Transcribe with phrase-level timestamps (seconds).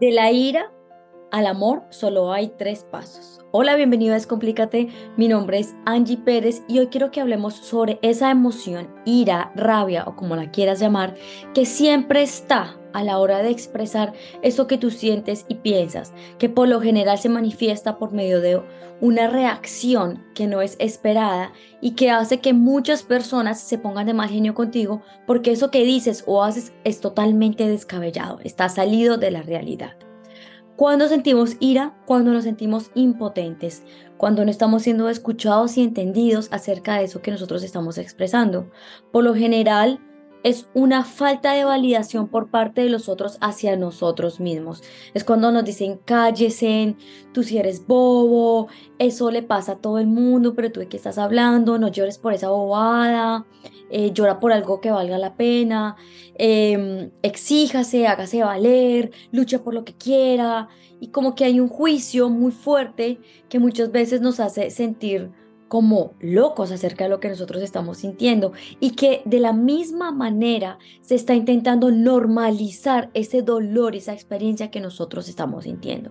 [0.00, 0.70] De la ira
[1.32, 3.40] al amor solo hay tres pasos.
[3.50, 4.88] Hola, bienvenido a Descomplícate.
[5.16, 10.04] Mi nombre es Angie Pérez y hoy quiero que hablemos sobre esa emoción, ira, rabia
[10.06, 11.16] o como la quieras llamar,
[11.52, 16.48] que siempre está a la hora de expresar eso que tú sientes y piensas, que
[16.48, 18.60] por lo general se manifiesta por medio de
[19.00, 24.14] una reacción que no es esperada y que hace que muchas personas se pongan de
[24.14, 29.30] mal genio contigo porque eso que dices o haces es totalmente descabellado, está salido de
[29.30, 29.96] la realidad.
[30.78, 33.82] Cuando sentimos ira, cuando nos sentimos impotentes,
[34.16, 38.70] cuando no estamos siendo escuchados y entendidos acerca de eso que nosotros estamos expresando.
[39.10, 39.98] Por lo general,
[40.42, 44.82] es una falta de validación por parte de los otros hacia nosotros mismos.
[45.14, 46.96] Es cuando nos dicen cállese,
[47.32, 50.96] tú si eres bobo, eso le pasa a todo el mundo, pero tú de qué
[50.96, 53.46] estás hablando, no llores por esa bobada,
[53.90, 55.96] eh, llora por algo que valga la pena,
[56.34, 60.68] eh, exíjase, hágase valer, lucha por lo que quiera.
[61.00, 65.30] Y como que hay un juicio muy fuerte que muchas veces nos hace sentir
[65.68, 70.78] como locos acerca de lo que nosotros estamos sintiendo y que de la misma manera
[71.02, 76.10] se está intentando normalizar ese dolor, esa experiencia que nosotros estamos sintiendo.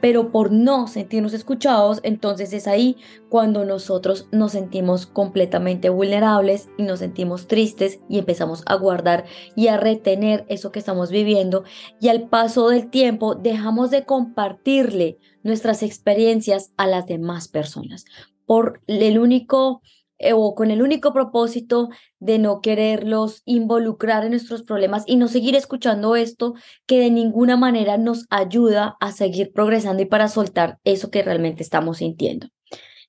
[0.00, 2.96] Pero por no sentirnos escuchados, entonces es ahí
[3.28, 9.68] cuando nosotros nos sentimos completamente vulnerables y nos sentimos tristes y empezamos a guardar y
[9.68, 11.64] a retener eso que estamos viviendo
[12.00, 18.04] y al paso del tiempo dejamos de compartirle nuestras experiencias a las demás personas
[18.46, 19.82] por el único
[20.18, 25.28] eh, o con el único propósito de no quererlos involucrar en nuestros problemas y no
[25.28, 26.54] seguir escuchando esto
[26.86, 31.62] que de ninguna manera nos ayuda a seguir progresando y para soltar eso que realmente
[31.62, 32.48] estamos sintiendo.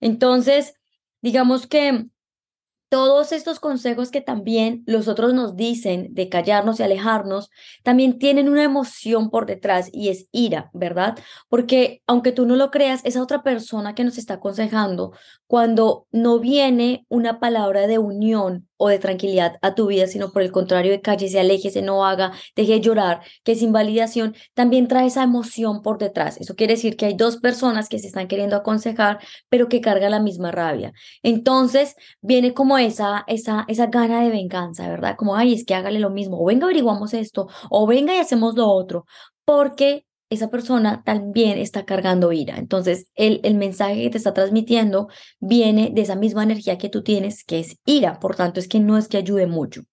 [0.01, 0.73] Entonces,
[1.21, 2.07] digamos que
[2.89, 7.49] todos estos consejos que también los otros nos dicen de callarnos y alejarnos,
[7.83, 11.17] también tienen una emoción por detrás y es ira, ¿verdad?
[11.49, 15.13] Porque aunque tú no lo creas, esa otra persona que nos está aconsejando,
[15.47, 20.41] cuando no viene una palabra de unión o de tranquilidad a tu vida, sino por
[20.41, 25.23] el contrario de cállese, aléjese, no haga, deje llorar, que es invalidación, también trae esa
[25.23, 26.37] emoción por detrás.
[26.39, 30.11] Eso quiere decir que hay dos personas que se están queriendo aconsejar, pero que cargan
[30.11, 30.93] la misma rabia.
[31.23, 35.15] Entonces viene como esa, esa, esa gana de venganza, ¿verdad?
[35.17, 38.55] Como, ay, es que hágale lo mismo, o venga, averiguamos esto, o venga y hacemos
[38.55, 39.05] lo otro,
[39.45, 42.57] porque esa persona también está cargando ira.
[42.57, 45.07] Entonces, el, el, mensaje que te está transmitiendo
[45.39, 48.19] viene de esa misma energía que tú tienes, que es ira.
[48.19, 49.83] Por tanto, es que no es que ayude mucho.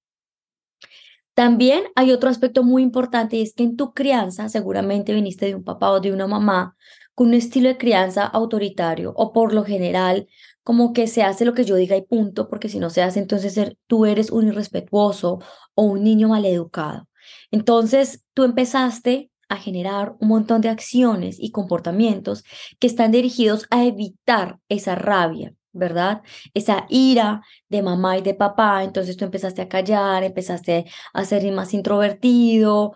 [1.34, 5.56] También hay otro aspecto muy importante y es que en tu crianza seguramente viniste de
[5.56, 6.76] un papá o de una mamá
[7.14, 10.28] con un estilo de crianza autoritario o por lo general
[10.62, 13.18] como que se hace lo que yo diga y punto, porque si no se hace
[13.20, 15.40] entonces tú eres un irrespetuoso
[15.74, 17.08] o un niño maleducado.
[17.50, 22.44] Entonces tú empezaste a generar un montón de acciones y comportamientos
[22.78, 26.22] que están dirigidos a evitar esa rabia, ¿verdad?
[26.54, 31.50] Esa ira de mamá y de papá, entonces tú empezaste a callar, empezaste a ser
[31.52, 32.94] más introvertido,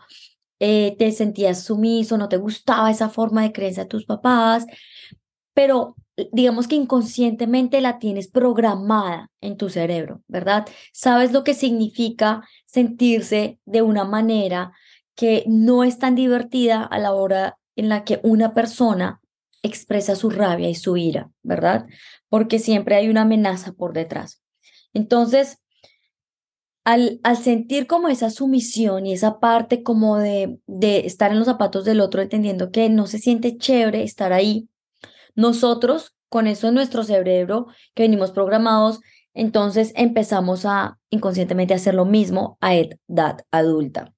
[0.61, 4.67] eh, te sentías sumiso, no te gustaba esa forma de creencia de tus papás,
[5.55, 5.97] pero
[6.33, 10.67] digamos que inconscientemente la tienes programada en tu cerebro, ¿verdad?
[10.93, 14.73] Sabes lo que significa sentirse de una manera
[15.19, 19.21] que no es tan divertida a la hora en la que una persona
[19.65, 21.87] expresa su rabia y su ira, ¿verdad?
[22.29, 24.41] Porque siempre hay una amenaza por detrás.
[24.95, 25.59] Entonces,
[26.85, 31.49] al, al, sentir como esa sumisión y esa parte como de, de estar en los
[31.49, 34.69] zapatos del otro, entendiendo que no se siente chévere estar ahí,
[35.35, 39.01] nosotros con eso en nuestro cerebro que venimos programados,
[39.35, 44.15] entonces empezamos a inconscientemente hacer lo mismo a edad adulta.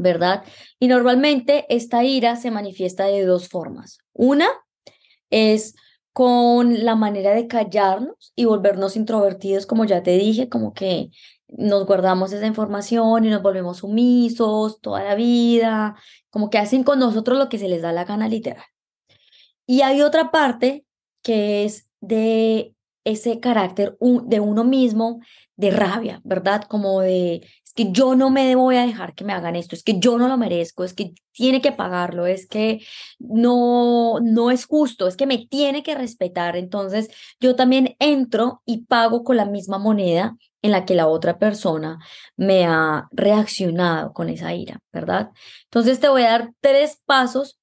[0.00, 0.44] ¿Verdad?
[0.78, 3.98] Y normalmente esta ira se manifiesta de dos formas.
[4.12, 4.48] Una
[5.30, 5.74] es
[6.12, 11.10] con la manera de callarnos y volvernos introvertidos, como ya te dije, como que
[11.48, 15.96] nos guardamos esa información y nos volvemos sumisos toda la vida,
[16.30, 18.64] como que hacen con nosotros lo que se les da la gana literal.
[19.66, 20.84] Y hay otra parte
[21.22, 22.74] que es de
[23.04, 25.20] ese carácter de uno mismo,
[25.56, 26.64] de rabia, ¿verdad?
[26.64, 27.46] Como de
[27.92, 30.36] yo no me voy a dejar que me hagan esto, es que yo no lo
[30.36, 32.84] merezco, es que tiene que pagarlo, es que
[33.18, 36.56] no, no es justo, es que me tiene que respetar.
[36.56, 37.08] Entonces
[37.40, 41.98] yo también entro y pago con la misma moneda en la que la otra persona
[42.36, 45.30] me ha reaccionado con esa ira, ¿verdad?
[45.64, 47.58] Entonces te voy a dar tres pasos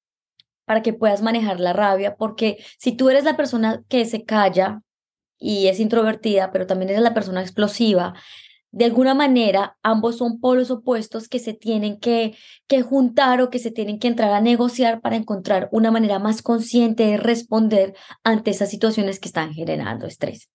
[0.64, 4.82] para que puedas manejar la rabia, porque si tú eres la persona que se calla
[5.38, 8.14] y es introvertida, pero también eres la persona explosiva,
[8.70, 12.36] de alguna manera ambos son polos opuestos que se tienen que,
[12.66, 16.42] que juntar o que se tienen que entrar a negociar para encontrar una manera más
[16.42, 17.94] consciente de responder
[18.24, 20.50] ante esas situaciones que están generando estrés.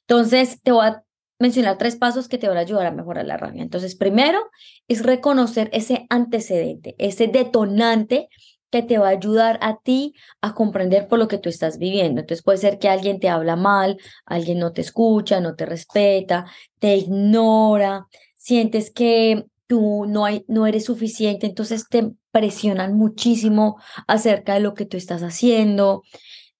[0.00, 1.02] Entonces, te voy a
[1.38, 3.62] mencionar tres pasos que te van a ayudar a mejorar la rabia.
[3.62, 4.40] Entonces, primero
[4.88, 8.28] es reconocer ese antecedente, ese detonante
[8.74, 12.20] que te va a ayudar a ti a comprender por lo que tú estás viviendo.
[12.20, 16.46] Entonces puede ser que alguien te habla mal, alguien no te escucha, no te respeta,
[16.80, 23.76] te ignora, sientes que tú no, hay, no eres suficiente, entonces te presionan muchísimo
[24.08, 26.02] acerca de lo que tú estás haciendo.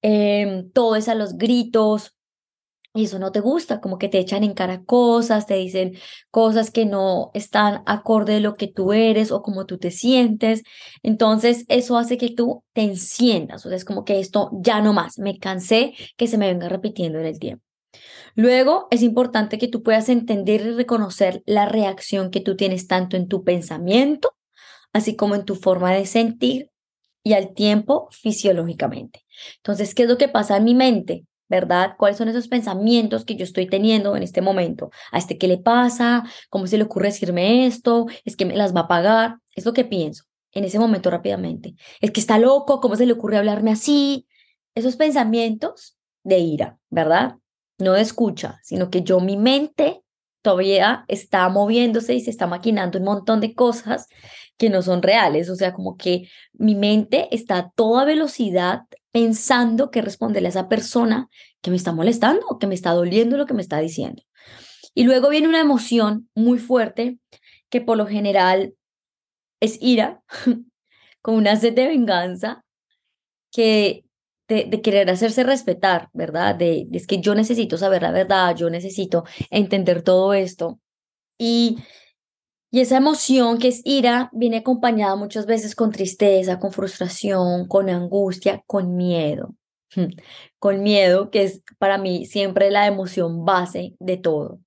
[0.00, 2.13] Em, todo es a los gritos,
[2.94, 5.98] y eso no te gusta, como que te echan en cara cosas, te dicen
[6.30, 10.62] cosas que no están acorde de lo que tú eres o como tú te sientes.
[11.02, 13.66] Entonces, eso hace que tú te enciendas.
[13.66, 16.68] O sea, es como que esto ya no más, me cansé que se me venga
[16.68, 17.64] repitiendo en el tiempo.
[18.36, 23.16] Luego, es importante que tú puedas entender y reconocer la reacción que tú tienes tanto
[23.16, 24.36] en tu pensamiento,
[24.92, 26.70] así como en tu forma de sentir
[27.24, 29.24] y al tiempo fisiológicamente.
[29.56, 31.24] Entonces, ¿qué es lo que pasa en mi mente?
[31.54, 31.94] ¿Verdad?
[31.96, 34.90] ¿Cuáles son esos pensamientos que yo estoy teniendo en este momento?
[35.12, 36.24] ¿A este qué le pasa?
[36.50, 38.06] ¿Cómo se le ocurre decirme esto?
[38.24, 39.38] ¿Es que me las va a pagar?
[39.54, 41.76] Es lo que pienso en ese momento rápidamente.
[42.00, 44.26] Es que está loco, ¿cómo se le ocurre hablarme así?
[44.74, 47.36] Esos pensamientos de ira, ¿verdad?
[47.78, 50.02] No de escucha, sino que yo, mi mente
[50.42, 54.08] todavía está moviéndose y se está maquinando un montón de cosas
[54.56, 55.50] que no son reales.
[55.50, 60.68] O sea, como que mi mente está a toda velocidad pensando que responderle a esa
[60.68, 61.28] persona
[61.60, 64.22] que me está molestando, que me está doliendo lo que me está diciendo.
[64.94, 67.18] Y luego viene una emoción muy fuerte
[67.68, 68.74] que por lo general
[69.60, 70.22] es ira,
[71.22, 72.64] con una sed de venganza,
[73.50, 74.04] que
[74.48, 76.54] de, querer hacerse respetar, ¿verdad?
[76.54, 80.80] De, es que yo necesito saber la verdad, yo necesito entender todo esto.
[81.38, 81.78] Y
[82.74, 87.88] y esa emoción que es ira viene acompañada muchas veces con tristeza, con frustración, con
[87.88, 89.54] angustia, con miedo.
[90.58, 94.58] Con miedo, que es para mí siempre la emoción base de todo.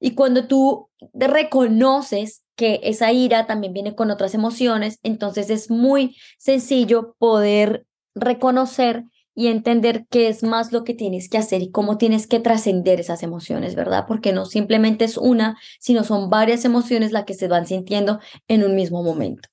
[0.00, 6.16] Y cuando tú reconoces que esa ira también viene con otras emociones, entonces es muy
[6.38, 9.04] sencillo poder reconocer
[9.36, 12.98] y entender qué es más lo que tienes que hacer y cómo tienes que trascender
[13.00, 14.06] esas emociones, ¿verdad?
[14.08, 18.18] Porque no simplemente es una, sino son varias emociones las que se van sintiendo
[18.48, 19.48] en un mismo momento.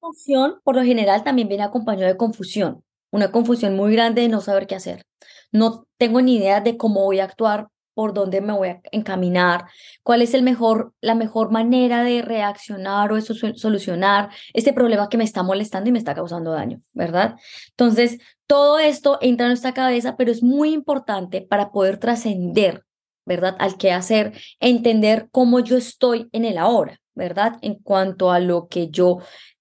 [0.00, 4.40] Emoción, por lo general, también viene acompañada de confusión, una confusión muy grande de no
[4.40, 5.02] saber qué hacer.
[5.50, 7.66] No tengo ni idea de cómo voy a actuar,
[7.98, 9.64] por dónde me voy a encaminar,
[10.04, 15.18] cuál es el mejor, la mejor manera de reaccionar o eso, solucionar este problema que
[15.18, 17.34] me está molestando y me está causando daño, ¿verdad?
[17.70, 22.84] Entonces, todo esto entra en nuestra cabeza, pero es muy importante para poder trascender,
[23.26, 23.56] ¿verdad?
[23.58, 27.56] Al qué hacer, entender cómo yo estoy en el ahora, ¿verdad?
[27.62, 29.18] En cuanto a lo que yo,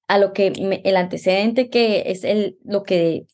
[0.08, 0.54] a lo que
[0.84, 3.26] el antecedente que es el, lo que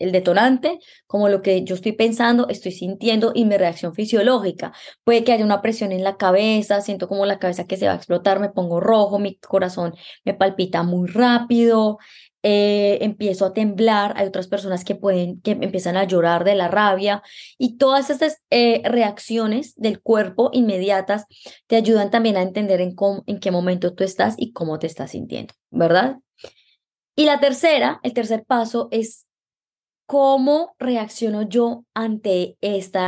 [0.00, 4.72] el detonante, como lo que yo estoy pensando, estoy sintiendo y mi reacción fisiológica.
[5.04, 7.92] Puede que haya una presión en la cabeza, siento como la cabeza que se va
[7.92, 9.94] a explotar, me pongo rojo, mi corazón
[10.24, 11.98] me palpita muy rápido,
[12.42, 16.68] eh, empiezo a temblar, hay otras personas que pueden, que empiezan a llorar de la
[16.68, 17.22] rabia
[17.58, 21.26] y todas estas eh, reacciones del cuerpo inmediatas
[21.66, 25.10] te ayudan también a entender en, en qué momento tú estás y cómo te estás
[25.10, 26.16] sintiendo, ¿verdad?
[27.14, 29.26] Y la tercera, el tercer paso es
[30.10, 32.98] ¿Cómo reacciono yo ante este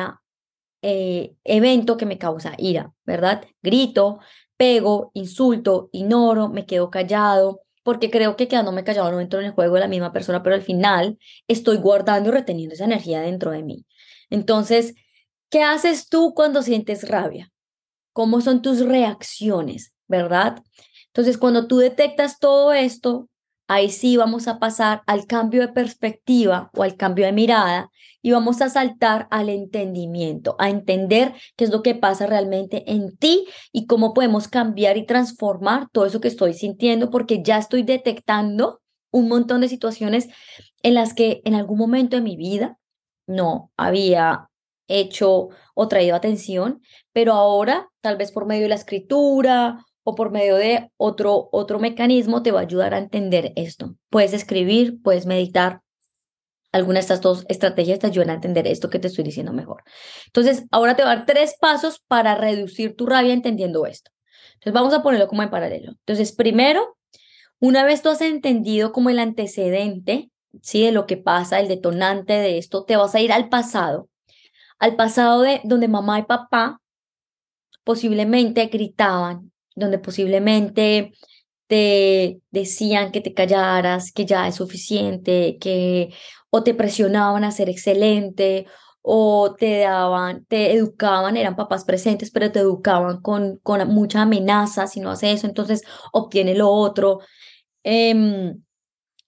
[0.80, 2.92] evento que me causa ira?
[3.04, 3.44] ¿Verdad?
[3.60, 4.20] Grito,
[4.56, 9.52] pego, insulto, ignoro, me quedo callado, porque creo que quedándome callado no entro en el
[9.52, 11.18] juego de la misma persona, pero al final
[11.48, 13.84] estoy guardando y reteniendo esa energía dentro de mí.
[14.30, 14.94] Entonces,
[15.50, 17.50] ¿qué haces tú cuando sientes rabia?
[18.12, 19.92] ¿Cómo son tus reacciones?
[20.06, 20.62] ¿Verdad?
[21.08, 23.28] Entonces, cuando tú detectas todo esto,
[23.72, 28.30] ahí sí vamos a pasar al cambio de perspectiva o al cambio de mirada y
[28.30, 33.46] vamos a saltar al entendimiento, a entender qué es lo que pasa realmente en ti
[33.72, 38.82] y cómo podemos cambiar y transformar todo eso que estoy sintiendo porque ya estoy detectando
[39.10, 40.28] un montón de situaciones
[40.82, 42.78] en las que en algún momento de mi vida
[43.26, 44.48] no había
[44.86, 50.30] hecho o traído atención, pero ahora tal vez por medio de la escritura o por
[50.30, 53.94] medio de otro, otro mecanismo te va a ayudar a entender esto.
[54.10, 55.80] Puedes escribir, puedes meditar.
[56.72, 59.82] Algunas de estas dos estrategias te ayudan a entender esto que te estoy diciendo mejor.
[60.26, 64.10] Entonces, ahora te voy a dar tres pasos para reducir tu rabia entendiendo esto.
[64.54, 65.92] Entonces, vamos a ponerlo como en paralelo.
[65.92, 66.96] Entonces, primero,
[67.60, 70.30] una vez tú has entendido como el antecedente,
[70.62, 70.82] ¿sí?
[70.84, 74.08] De lo que pasa, el detonante de esto, te vas a ir al pasado.
[74.78, 76.80] Al pasado de donde mamá y papá
[77.84, 81.12] posiblemente gritaban, donde posiblemente
[81.66, 86.10] te decían que te callaras, que ya es suficiente, que
[86.50, 88.66] o te presionaban a ser excelente
[89.02, 94.86] o te daban, te educaban, eran papás presentes, pero te educaban con, con mucha amenaza,
[94.86, 97.20] si no hace eso, entonces obtiene lo otro.
[97.82, 98.62] Em,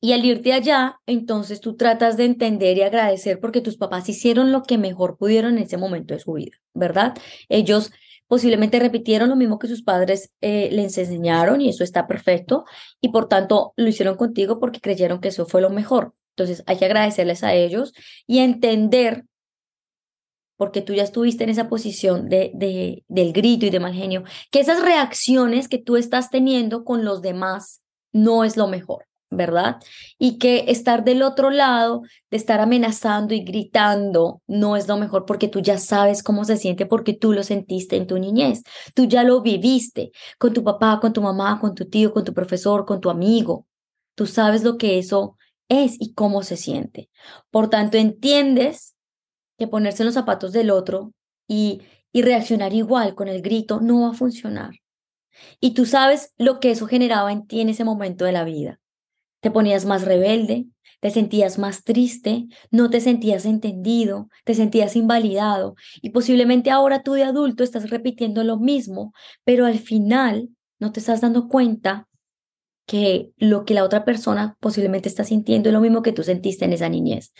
[0.00, 4.52] y al irte allá, entonces tú tratas de entender y agradecer porque tus papás hicieron
[4.52, 7.14] lo que mejor pudieron en ese momento de su vida, ¿verdad?
[7.48, 7.90] Ellos
[8.26, 12.64] posiblemente repitieron lo mismo que sus padres eh, les enseñaron y eso está perfecto
[13.00, 16.14] y por tanto lo hicieron contigo porque creyeron que eso fue lo mejor.
[16.37, 17.93] Entonces hay que agradecerles a ellos
[18.26, 19.25] y entender
[20.57, 24.23] porque tú ya estuviste en esa posición de, de, del grito y de mal genio,
[24.50, 29.04] que esas reacciones que tú estás teniendo con los demás no es lo mejor,
[29.36, 29.76] ¿verdad?
[30.18, 35.26] Y que estar del otro lado, de estar amenazando y gritando, no es lo mejor
[35.26, 38.62] porque tú ya sabes cómo se siente porque tú lo sentiste en tu niñez,
[38.94, 42.34] tú ya lo viviste con tu papá, con tu mamá, con tu tío, con tu
[42.34, 43.66] profesor, con tu amigo.
[44.14, 45.36] Tú sabes lo que eso
[45.68, 47.10] es y cómo se siente.
[47.50, 48.94] Por tanto, entiendes
[49.58, 51.12] que ponerse en los zapatos del otro
[51.48, 54.70] y, y reaccionar igual con el grito no va a funcionar.
[55.60, 58.80] Y tú sabes lo que eso generaba en ti en ese momento de la vida.
[59.44, 60.64] Te ponías más rebelde,
[61.00, 67.12] te sentías más triste, no te sentías entendido, te sentías invalidado y posiblemente ahora tú
[67.12, 69.12] de adulto estás repitiendo lo mismo,
[69.44, 70.48] pero al final
[70.78, 72.08] no te estás dando cuenta
[72.86, 76.64] que lo que la otra persona posiblemente está sintiendo es lo mismo que tú sentiste
[76.64, 77.34] en esa niñez.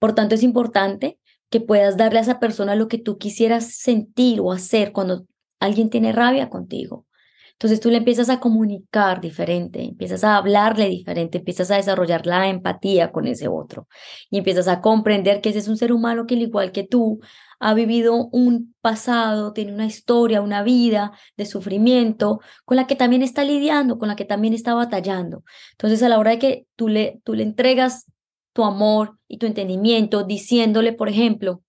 [0.00, 1.20] Por tanto, es importante
[1.50, 5.24] que puedas darle a esa persona lo que tú quisieras sentir o hacer cuando
[5.60, 7.06] alguien tiene rabia contigo.
[7.54, 12.48] Entonces tú le empiezas a comunicar diferente, empiezas a hablarle diferente, empiezas a desarrollar la
[12.48, 13.88] empatía con ese otro
[14.28, 17.20] y empiezas a comprender que ese es un ser humano que al igual que tú
[17.60, 23.22] ha vivido un pasado, tiene una historia, una vida de sufrimiento con la que también
[23.22, 25.44] está lidiando, con la que también está batallando.
[25.72, 28.06] Entonces a la hora de que tú le, tú le entregas
[28.52, 31.62] tu amor y tu entendimiento, diciéndole, por ejemplo,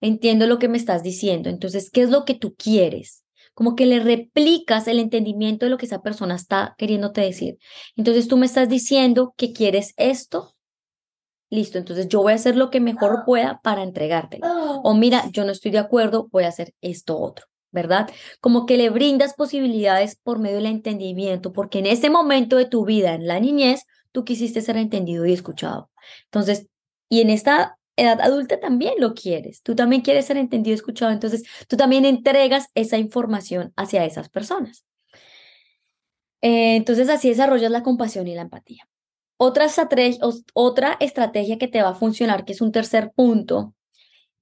[0.00, 3.24] entiendo lo que me estás diciendo, entonces, ¿qué es lo que tú quieres?
[3.58, 7.58] Como que le replicas el entendimiento de lo que esa persona está queriéndote decir.
[7.96, 10.54] Entonces tú me estás diciendo que quieres esto,
[11.50, 14.46] listo, entonces yo voy a hacer lo que mejor pueda para entregártelo.
[14.84, 17.46] O mira, yo no estoy de acuerdo, voy a hacer esto otro.
[17.72, 18.08] ¿verdad?
[18.40, 22.84] Como que le brindas posibilidades por medio del entendimiento, porque en ese momento de tu
[22.84, 25.90] vida, en la niñez, tú quisiste ser entendido y escuchado.
[26.26, 26.68] Entonces,
[27.08, 31.44] y en esta edad adulta también lo quieres, tú también quieres ser entendido escuchado, entonces
[31.68, 34.84] tú también entregas esa información hacia esas personas.
[36.40, 38.88] Eh, entonces así desarrollas la compasión y la empatía.
[39.36, 39.66] Otra
[41.00, 43.74] estrategia que te va a funcionar, que es un tercer punto,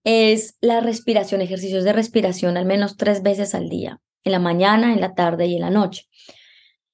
[0.04, 4.92] es la respiración, ejercicios de respiración al menos tres veces al día, en la mañana,
[4.92, 6.06] en la tarde y en la noche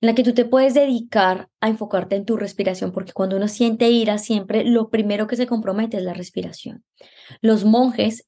[0.03, 3.47] en la que tú te puedes dedicar a enfocarte en tu respiración, porque cuando uno
[3.47, 6.85] siente ira, siempre lo primero que se compromete es la respiración.
[7.41, 8.27] Los monjes,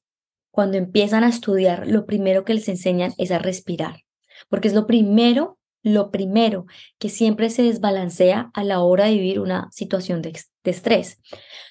[0.51, 4.03] cuando empiezan a estudiar, lo primero que les enseñan es a respirar,
[4.47, 6.65] porque es lo primero, lo primero
[6.97, 10.31] que siempre se desbalancea a la hora de vivir una situación de,
[10.63, 11.19] de estrés.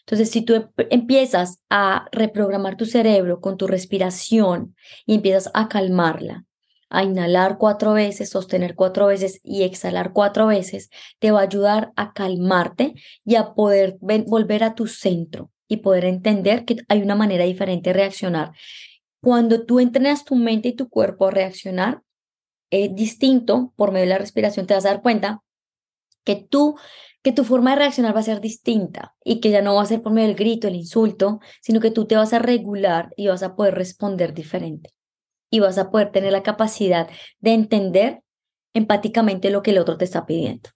[0.00, 6.44] Entonces, si tú empiezas a reprogramar tu cerebro con tu respiración y empiezas a calmarla,
[6.94, 11.92] a inhalar cuatro veces, sostener cuatro veces y exhalar cuatro veces, te va a ayudar
[11.96, 17.16] a calmarte y a poder volver a tu centro y poder entender que hay una
[17.16, 18.52] manera diferente de reaccionar.
[19.20, 22.02] Cuando tú entrenas tu mente y tu cuerpo a reaccionar
[22.70, 25.42] es distinto por medio de la respiración, te vas a dar cuenta
[26.24, 26.76] que tú
[27.22, 29.86] que tu forma de reaccionar va a ser distinta y que ya no va a
[29.86, 33.28] ser por medio del grito, el insulto, sino que tú te vas a regular y
[33.28, 34.94] vas a poder responder diferente
[35.54, 37.08] y vas a poder tener la capacidad
[37.38, 38.22] de entender
[38.74, 40.70] empáticamente lo que el otro te está pidiendo.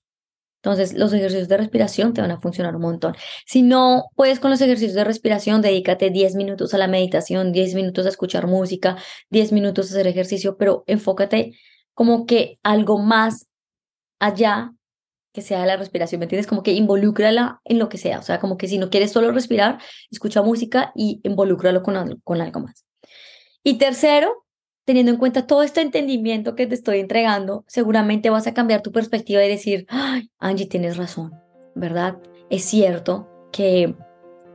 [0.62, 3.16] Entonces, los ejercicios de respiración te van a funcionar un montón.
[3.44, 7.74] Si no puedes con los ejercicios de respiración, dedícate 10 minutos a la meditación, 10
[7.74, 8.96] minutos a escuchar música,
[9.30, 11.58] 10 minutos a hacer ejercicio, pero enfócate
[11.92, 13.48] como que algo más
[14.20, 14.74] allá
[15.32, 16.46] que sea la respiración, ¿me entiendes?
[16.46, 19.32] Como que involúcrala en lo que sea, o sea, como que si no quieres solo
[19.32, 22.84] respirar, escucha música y involúcralo con, con algo más.
[23.64, 24.44] Y tercero,
[24.88, 28.90] teniendo en cuenta todo este entendimiento que te estoy entregando, seguramente vas a cambiar tu
[28.90, 31.34] perspectiva y decir, ay, Angie, tienes razón,
[31.74, 32.16] ¿verdad?
[32.48, 33.94] Es cierto que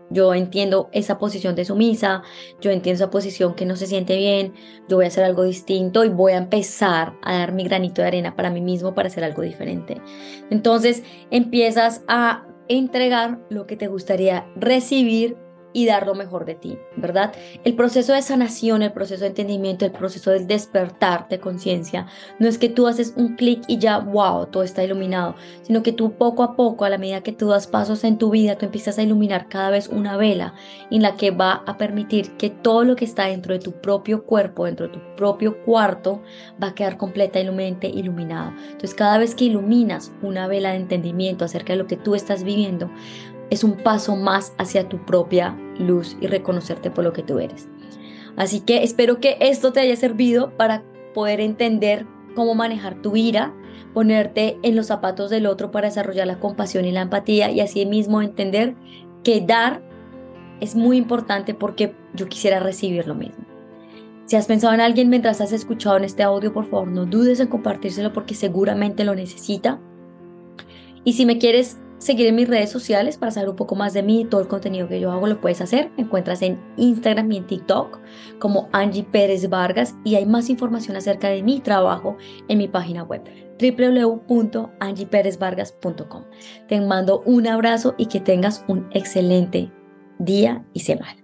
[0.10, 2.24] yo entiendo esa posición de sumisa,
[2.60, 4.56] yo entiendo esa posición que no se siente bien,
[4.90, 8.08] yo voy a hacer algo distinto y voy a empezar a dar mi granito de
[8.08, 10.02] arena para mí mismo para hacer algo diferente.
[10.50, 15.38] Entonces empiezas a entregar lo que te gustaría recibir
[15.74, 17.34] y dar lo mejor de ti, ¿verdad?
[17.64, 22.08] El proceso de sanación, el proceso de entendimiento, el proceso del despertar de conciencia,
[22.40, 25.92] no es que tú haces un clic y ya, wow, todo está iluminado, sino que
[25.92, 28.66] tú poco a poco, a la medida que tú das pasos en tu vida, tú
[28.66, 30.54] empiezas a iluminar cada vez una vela
[30.92, 34.26] en la que va a permitir que todo lo que está dentro de tu propio
[34.26, 36.22] cuerpo, dentro de tu propio cuarto,
[36.62, 38.54] va a quedar completamente iluminado.
[38.66, 42.44] Entonces, cada vez que iluminas una vela de entendimiento acerca de lo que tú estás
[42.44, 42.90] viviendo,
[43.50, 47.68] es un paso más hacia tu propia luz y reconocerte por lo que tú eres.
[48.36, 53.54] Así que espero que esto te haya servido para poder entender cómo manejar tu ira,
[53.94, 57.86] ponerte en los zapatos del otro para desarrollar la compasión y la empatía y así
[57.86, 58.76] mismo entender
[59.24, 59.82] que dar
[60.60, 63.46] es muy importante porque yo quisiera recibir lo mismo.
[64.26, 67.40] Si has pensado en alguien mientras has escuchado en este audio, por favor no dudes
[67.40, 69.80] en compartírselo porque seguramente lo necesita.
[71.04, 74.04] Y si me quieres seguir en mis redes sociales para saber un poco más de
[74.04, 75.92] mí y todo el contenido que yo hago, lo puedes hacer.
[75.98, 78.00] Me encuentras en Instagram y en TikTok
[78.40, 82.18] como Angie Pérez Vargas y hay más información acerca de mi trabajo
[82.48, 83.22] en mi página web
[83.60, 86.24] www.angieperezvargas.com.
[86.68, 89.72] Te mando un abrazo y que tengas un excelente
[90.20, 91.24] día y semana.